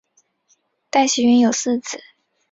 [0.89, 2.01] 戴喜云有四子。